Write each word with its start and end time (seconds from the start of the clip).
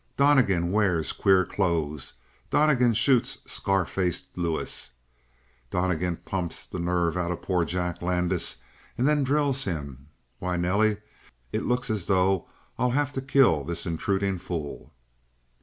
"Donnegan 0.17 0.71
wears 0.71 1.11
queer 1.11 1.45
clothes; 1.45 2.13
Donnegan 2.49 2.95
shoots 2.95 3.37
Scar 3.45 3.85
faced 3.85 4.29
Lewis; 4.35 4.89
Donnegan 5.69 6.15
pumps 6.17 6.65
the 6.65 6.79
nerve 6.79 7.15
out 7.15 7.29
of 7.29 7.43
poor 7.43 7.63
Jack 7.65 8.01
Landis 8.01 8.55
and 8.97 9.07
then 9.07 9.23
drills 9.23 9.65
him. 9.65 10.07
Why, 10.39 10.57
Nelly, 10.57 10.97
it 11.53 11.67
looks 11.67 11.91
as 11.91 12.07
though 12.07 12.47
I'll 12.79 12.89
have 12.97 13.13
to 13.13 13.21
kill 13.21 13.63
this 13.63 13.85
intruding 13.85 14.39
fool!" 14.39 14.91